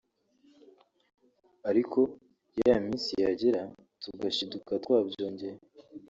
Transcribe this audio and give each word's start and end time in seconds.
ariko 1.69 1.99
ya 2.67 2.75
minsi 2.85 3.11
yagera 3.25 3.61
tugashiduka 4.01 4.71
twabyongeye 4.83 5.57